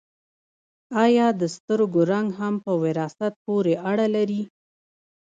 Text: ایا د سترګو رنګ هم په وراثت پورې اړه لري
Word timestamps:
ایا 1.03 1.27
د 1.39 1.41
سترګو 1.55 2.01
رنګ 2.11 2.27
هم 2.39 2.53
په 2.65 2.71
وراثت 2.83 3.33
پورې 3.45 3.73
اړه 3.89 4.05
لري 4.15 4.41